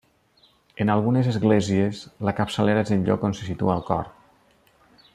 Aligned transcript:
En 0.85 0.91
algunes 0.93 1.29
esglésies 1.33 2.01
la 2.29 2.33
capçalera 2.41 2.85
és 2.87 2.95
el 2.97 3.07
lloc 3.11 3.27
on 3.31 3.39
se 3.41 3.49
situa 3.51 3.77
el 3.81 3.89
cor. 3.93 4.11